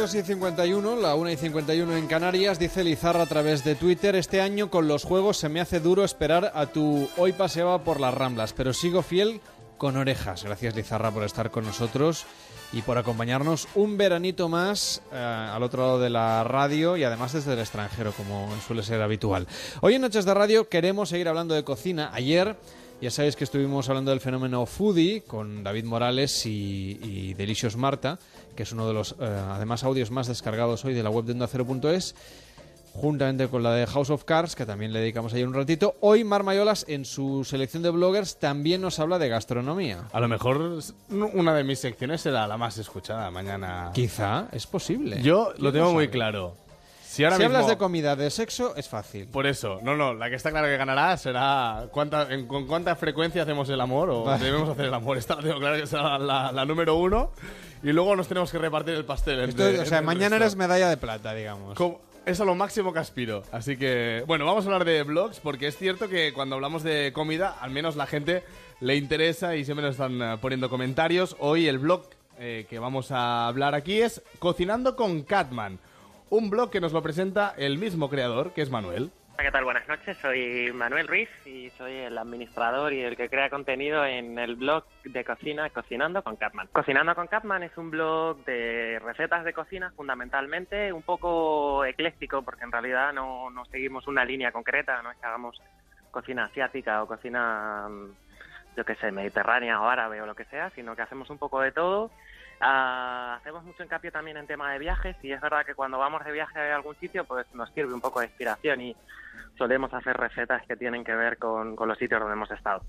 [0.00, 4.16] 2 y 51, la 1 y 51 en Canarias, dice Lizarra a través de Twitter,
[4.16, 8.00] este año con los juegos se me hace duro esperar a tu hoy paseaba por
[8.00, 9.42] las Ramblas, pero sigo fiel
[9.76, 10.44] con orejas.
[10.44, 12.24] Gracias Lizarra por estar con nosotros
[12.72, 17.34] y por acompañarnos un veranito más eh, al otro lado de la radio y además
[17.34, 19.46] desde el extranjero, como suele ser habitual.
[19.82, 22.08] Hoy en Noches de Radio queremos seguir hablando de cocina.
[22.14, 22.56] Ayer
[23.00, 28.18] ya sabéis que estuvimos hablando del fenómeno foodie con David Morales y, y Delicious Marta,
[28.54, 31.34] que es uno de los, eh, además, audios más descargados hoy de la web de
[31.34, 32.14] Onda0.es
[32.92, 35.94] juntamente con la de House of Cards, que también le dedicamos ayer un ratito.
[36.00, 40.08] Hoy Mar Mayolas, en su selección de bloggers, también nos habla de gastronomía.
[40.12, 43.90] A lo mejor una de mis secciones será la más escuchada mañana.
[43.94, 45.22] Quizá, es posible.
[45.22, 46.56] Yo lo tengo muy claro.
[47.10, 49.26] Si, ahora hablas de comida, de sexo, es fácil.
[49.26, 53.42] Por eso, no, no, la que está clara que ganará será cuánta, con cuánta frecuencia
[53.42, 55.18] hacemos el amor o debemos hacer el amor.
[55.18, 57.32] Esta la tengo clara que será la, número uno
[57.82, 59.50] y luego nos tenemos que repartir el pastel.
[59.50, 61.76] o sea, mañana eres medalla de plata, digamos.
[62.26, 63.42] es a lo máximo que aspiro.
[63.50, 67.12] Así que, bueno, vamos a hablar de blogs porque es cierto que cuando hablamos de
[67.12, 68.44] comida, al menos la gente
[68.78, 71.34] le interesa y siempre nos están eh, poniendo comentarios.
[71.40, 72.04] Hoy el blog
[72.38, 75.80] eh, que vamos a hablar aquí es Cocinando con Catman
[76.30, 79.10] un blog que nos lo presenta el mismo creador, que es Manuel.
[79.36, 79.64] ¿Qué tal?
[79.64, 84.38] Buenas noches, soy Manuel Ruiz y soy el administrador y el que crea contenido en
[84.38, 86.68] el blog de cocina Cocinando con Capman.
[86.72, 92.64] Cocinando con Capman es un blog de recetas de cocina fundamentalmente, un poco ecléctico porque
[92.64, 95.60] en realidad no, no seguimos una línea concreta, no es que hagamos
[96.10, 97.88] cocina asiática o cocina,
[98.76, 101.62] yo qué sé, mediterránea o árabe o lo que sea, sino que hacemos un poco
[101.62, 102.10] de todo
[102.60, 106.22] Ah, hacemos mucho hincapié también en tema de viajes y es verdad que cuando vamos
[106.24, 108.96] de viaje a algún sitio pues nos sirve un poco de inspiración y
[109.56, 112.82] solemos hacer recetas que tienen que ver con, con los sitios donde hemos estado.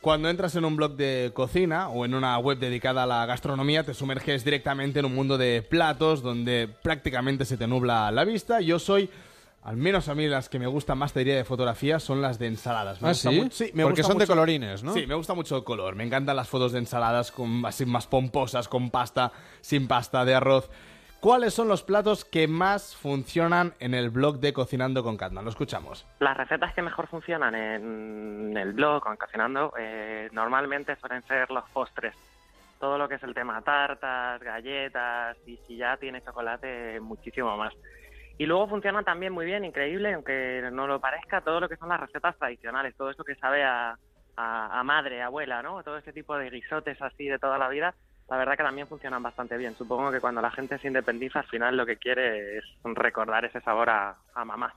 [0.00, 3.84] Cuando entras en un blog de cocina o en una web dedicada a la gastronomía,
[3.84, 8.60] te sumerges directamente en un mundo de platos donde prácticamente se te nubla la vista.
[8.60, 9.08] Yo soy
[9.64, 12.38] al menos a mí las que me gustan más, te diría, de fotografía son las
[12.38, 13.00] de ensaladas.
[13.00, 13.48] Me ¿Ah, sí?
[13.50, 14.92] sí me Porque son de colorines, ¿no?
[14.92, 15.96] Sí, me gusta mucho el color.
[15.96, 19.32] Me encantan las fotos de ensaladas con, así más pomposas, con pasta,
[19.62, 20.70] sin pasta, de arroz.
[21.18, 25.44] ¿Cuáles son los platos que más funcionan en el blog de Cocinando con Catman?
[25.44, 26.06] Lo escuchamos.
[26.20, 31.64] Las recetas que mejor funcionan en el blog con Cocinando eh, normalmente suelen ser los
[31.70, 32.14] postres.
[32.78, 37.72] Todo lo que es el tema tartas, galletas y si ya tiene chocolate, muchísimo más.
[38.36, 41.88] Y luego funciona también muy bien, increíble, aunque no lo parezca, todo lo que son
[41.88, 43.96] las recetas tradicionales, todo eso que sabe a,
[44.36, 45.82] a, madre, abuela, ¿no?
[45.82, 47.94] Todo ese tipo de guisotes así de toda la vida,
[48.28, 49.76] la verdad que también funcionan bastante bien.
[49.76, 53.60] Supongo que cuando la gente se independiza, al final lo que quiere es recordar ese
[53.60, 54.74] sabor a, mamá.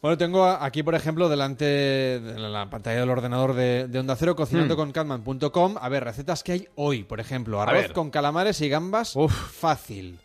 [0.00, 4.74] Bueno, tengo aquí, por ejemplo, delante de la pantalla del ordenador de, Onda Cero, cocinando
[4.74, 4.76] mm.
[4.76, 5.76] con Catman.com.
[5.80, 7.60] A ver, recetas que hay hoy, por ejemplo.
[7.62, 9.32] Arroz con calamares y gambas, Uf.
[9.32, 10.18] fácil.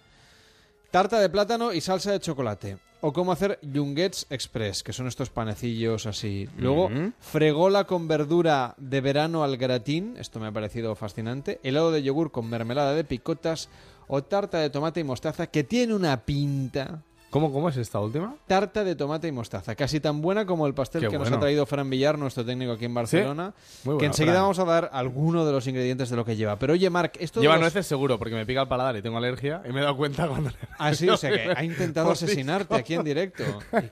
[0.91, 2.77] Tarta de plátano y salsa de chocolate.
[3.01, 6.49] O cómo hacer Junguets Express, que son estos panecillos así.
[6.57, 6.89] Luego,
[7.19, 10.15] fregola con verdura de verano al gratín.
[10.17, 11.59] Esto me ha parecido fascinante.
[11.63, 13.69] Helado de yogur con mermelada de picotas.
[14.07, 17.03] O tarta de tomate y mostaza, que tiene una pinta.
[17.29, 18.35] ¿Cómo, ¿Cómo es esta última?
[18.47, 21.65] Tarta de tomate y mostaza, casi tan buena como el pastel que nos ha traído
[21.67, 23.53] Fran Villar, nuestro técnico aquí en Barcelona.
[23.99, 26.57] que enseguida vamos a dar alguno de los ingredientes de lo que lleva.
[26.57, 27.41] Pero oye, Marc, esto.
[27.41, 29.95] Lleva nueces seguro, porque me pica el paladar y tengo alergia y me he dado
[29.95, 30.51] cuenta cuando.
[30.77, 33.43] Ah, sí, o sea que ha intentado asesinarte aquí en directo.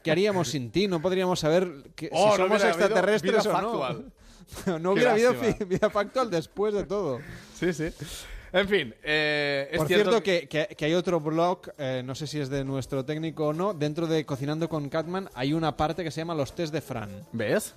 [0.04, 0.88] ¿Qué haríamos sin ti?
[0.88, 4.80] No podríamos saber que, oh, si somos extraterrestres o no.
[4.80, 5.34] no hubiera habido
[5.68, 7.20] vida factual después de todo.
[7.54, 7.90] Sí, sí.
[8.54, 10.48] En fin, eh, Por cierto, que...
[10.48, 14.08] Que, hay otro blog, eh, no sé si es de nuestro técnico o no, dentro
[14.08, 17.10] de Cocinando con Catman hay una parte que se llama Los test de Fran.
[17.32, 17.76] ¿Ves?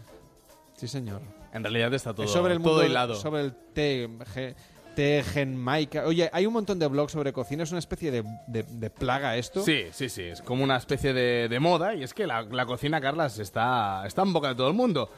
[0.76, 1.20] Sí, señor.
[1.52, 3.14] En realidad está todo, sobre el todo hilado.
[3.16, 4.08] Sobre el té,
[4.94, 6.06] té genmaica.
[6.06, 9.62] Oye, hay un montón de blogs sobre cocina, es una especie de, plaga esto.
[9.62, 13.00] Sí, sí, sí, es como una especie de, moda y es que la, la cocina,
[13.00, 15.10] Carlas, está, está en boca de todo el mundo.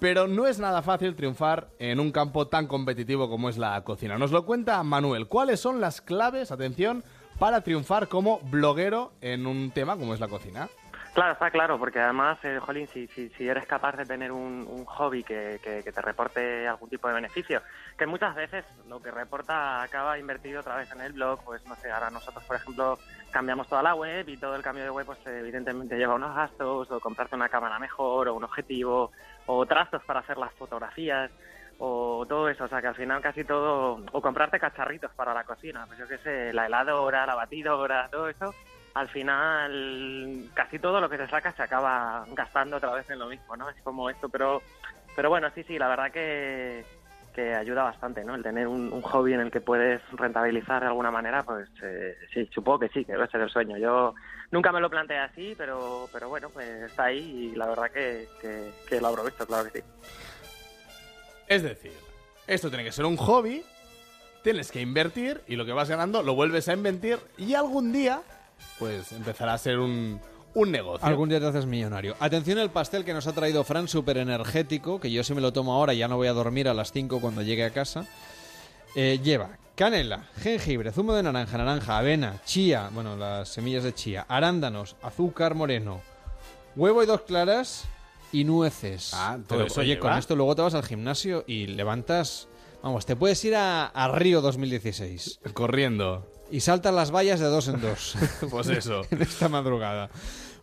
[0.00, 4.16] Pero no es nada fácil triunfar en un campo tan competitivo como es la cocina.
[4.16, 5.28] Nos lo cuenta Manuel.
[5.28, 7.04] ¿Cuáles son las claves, atención,
[7.38, 10.70] para triunfar como bloguero en un tema como es la cocina?
[11.12, 15.24] Claro, está claro, porque además, eh, Jolín, si, si, eres capaz de tener un, hobby
[15.24, 17.62] que, te reporte algún tipo de beneficio,
[17.98, 21.74] que muchas veces lo que reporta acaba invertido otra vez en el blog, pues no
[21.76, 22.98] sé, ahora nosotros, por ejemplo,
[23.32, 26.88] cambiamos toda la web y todo el cambio de web, pues evidentemente lleva unos gastos,
[26.92, 29.10] o comprarte una cámara mejor, o un objetivo,
[29.46, 31.32] o trastos para hacer las fotografías,
[31.78, 35.42] o todo eso, o sea que al final casi todo, o comprarte cacharritos para la
[35.42, 38.54] cocina, pues yo qué sé, la heladora, la batidora, todo eso
[38.94, 43.26] al final casi todo lo que se saca se acaba gastando otra vez en lo
[43.28, 43.68] mismo, ¿no?
[43.70, 44.62] Es como esto, pero
[45.16, 46.84] pero bueno, sí, sí, la verdad que,
[47.34, 48.34] que ayuda bastante, ¿no?
[48.34, 52.48] El tener un, hobby en el que puedes rentabilizar de alguna manera, pues eh, sí,
[52.52, 53.76] supongo que sí, que debe ser el sueño.
[53.76, 54.14] Yo
[54.50, 58.28] nunca me lo planteé así, pero, pero bueno, pues está ahí y la verdad que,
[58.40, 59.86] que, que lo aprovecho, claro que sí.
[61.48, 61.92] Es decir,
[62.46, 63.64] esto tiene que ser un hobby,
[64.42, 68.22] tienes que invertir y lo que vas ganando lo vuelves a invertir y algún día,
[68.78, 70.20] pues empezará a ser un,
[70.54, 71.06] un negocio.
[71.06, 72.16] Algún día te haces millonario.
[72.20, 75.52] Atención al pastel que nos ha traído Fran, súper energético, que yo si me lo
[75.52, 78.06] tomo ahora ya no voy a dormir a las 5 cuando llegue a casa.
[78.94, 84.26] Eh, lleva canela, jengibre, zumo de naranja, naranja, avena, chía, bueno, las semillas de chía,
[84.28, 86.02] arándanos, azúcar moreno,
[86.76, 87.84] huevo y dos claras
[88.30, 89.12] y nueces.
[89.14, 90.00] Ah, todo Pero, eso oye, lleva.
[90.10, 92.48] con esto luego te vas al gimnasio y levantas...
[92.82, 96.30] Vamos, te puedes ir a, a Río 2016 Corriendo.
[96.50, 98.16] Y saltas las vallas de dos en dos.
[98.50, 99.02] Pues eso.
[99.10, 100.10] en esta madrugada.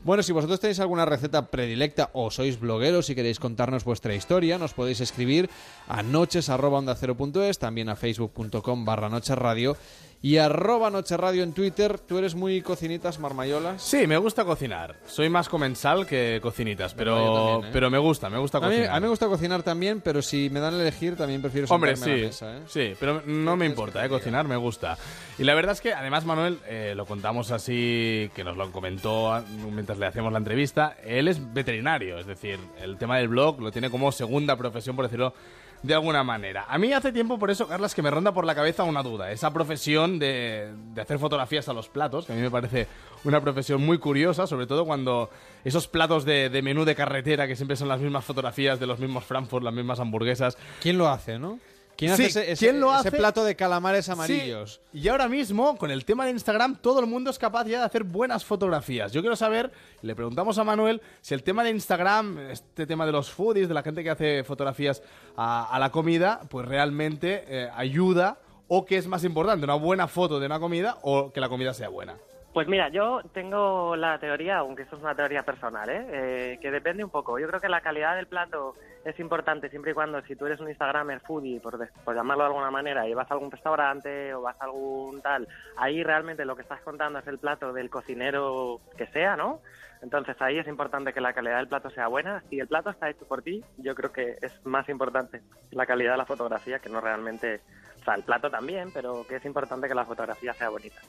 [0.04, 4.57] Bueno, si vosotros tenéis alguna receta predilecta o sois blogueros y queréis contarnos vuestra historia,
[4.57, 5.50] nos podéis escribir
[5.88, 9.75] a noches.onda0.es, también a facebook.com barra nochesradio
[10.22, 12.00] y arroba nochesradio en Twitter.
[12.00, 13.81] ¿Tú eres muy cocinitas, marmayolas?
[13.81, 14.96] Sí, me gusta cocinar.
[15.06, 17.69] Soy más comensal que cocinitas, pero, también, ¿eh?
[17.74, 18.92] pero me gusta, me gusta A mí, cocinar.
[18.92, 21.92] a mí me gusta cocinar también, pero si me dan a elegir también prefiero Hombre,
[21.92, 22.62] a sí, la mesa, ¿eh?
[22.68, 24.98] sí, pero no me importa, eh, cocinar me gusta.
[25.38, 29.44] Y la verdad es que, además, Manuel, eh, lo contamos así, que nos lo comentó
[29.72, 33.72] mientras le hacíamos la entrevista, él es veterinario, es decir, el tema del blog lo
[33.72, 35.34] tiene como segunda profesión, por decirlo
[35.83, 36.65] de alguna manera.
[36.68, 39.31] A mí hace tiempo, por eso, Carlas, que me ronda por la cabeza una duda.
[39.31, 42.88] Esa profesión de, de hacer fotografías a los platos, que a mí me parece
[43.24, 45.29] una profesión muy curiosa, sobre todo cuando
[45.63, 49.00] esos platos de, de menú de carretera, que siempre son las mismas fotografías de los
[49.00, 51.59] mismos Frankfurt, las mismas hamburguesas, ¿Quién lo hace, no?
[51.98, 53.18] ¿Quién Sí, hace ese, ese- ¿quién lo ese hace?
[53.18, 54.82] plato de calamares amarillos?
[54.94, 57.80] Sí, y ahora mismo, con el tema de Instagram, todo el mundo es capaz ya
[57.80, 59.12] de hacer buenas fotografías.
[59.12, 59.72] Yo quiero saber,
[60.04, 63.74] le preguntamos a Manuel, si el tema de Instagram, este tema de los foodies, de
[63.74, 65.02] la gente que hace fotografías
[65.36, 70.08] a, a la comida, pues realmente eh, ayuda o que es más importante, una buena
[70.08, 72.16] foto de una comida o que la comida sea buena.
[72.57, 76.07] Pues mira, yo tengo la teoría, aunque esto es una teoría personal, ¿eh?
[76.09, 77.38] Eh, que depende un poco.
[77.38, 78.74] Yo creo que la calidad del plato
[79.06, 82.45] es importante siempre y cuando, si tú eres un Instagramer foodie, por, de- por llamarlo
[82.45, 86.45] de alguna manera, y vas a algún restaurante o vas a algún tal, ahí realmente
[86.45, 89.62] lo que estás contando es el plato del cocinero que sea, ¿no?
[90.01, 92.42] Entonces ahí es importante que la calidad del plato sea buena.
[92.50, 96.13] Si el plato está hecho por ti, yo creo que es más importante la calidad
[96.13, 97.62] de la fotografía que no realmente,
[98.01, 101.01] o sea, el plato también, pero que es importante que la fotografía sea bonita.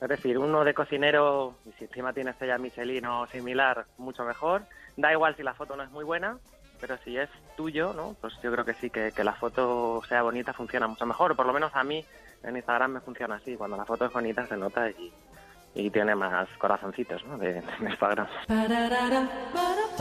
[0.00, 4.62] Es decir, uno de cocinero, y si encima tiene estrella Michelin o similar, mucho mejor.
[4.96, 6.38] Da igual si la foto no es muy buena,
[6.80, 8.16] pero si es tuyo, ¿no?
[8.20, 11.36] Pues yo creo que sí, que, que la foto sea bonita funciona mucho mejor.
[11.36, 12.04] Por lo menos a mí
[12.42, 13.56] en Instagram me funciona así.
[13.56, 15.12] Cuando la foto es bonita se nota y,
[15.74, 17.36] y tiene más corazoncitos, ¿no?
[17.36, 18.26] De, de Instagram.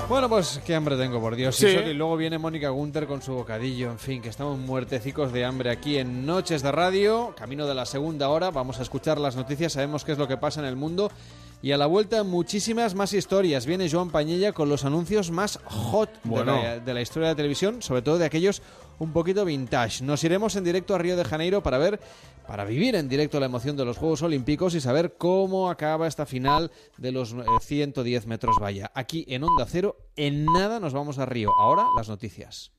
[0.08, 1.56] Bueno, pues qué hambre tengo, por Dios.
[1.56, 1.68] Sí.
[1.68, 3.92] Y, y luego viene Mónica Gunter con su bocadillo.
[3.92, 7.36] En fin, que estamos muertecicos de hambre aquí en Noches de Radio.
[7.38, 8.50] Camino de la segunda hora.
[8.50, 9.74] Vamos a escuchar las noticias.
[9.74, 11.12] Sabemos qué es lo que pasa en el mundo.
[11.62, 13.66] Y a la vuelta, muchísimas más historias.
[13.66, 17.38] Viene Joan Pañella con los anuncios más hot de la- de la historia de la
[17.38, 18.62] televisión, sobre todo de aquellos
[18.98, 20.04] un poquito vintage.
[20.06, 22.00] Nos iremos en directo a Río de Janeiro para ver,
[22.48, 26.26] para vivir en directo la emoción de los Juegos Olímpicos y saber cómo acaba esta
[26.26, 28.90] final de los eh, 110 metros valla.
[28.96, 31.52] Aquí en Onda Cero, en nada nos vamos a Río.
[31.60, 32.72] Ahora las noticias.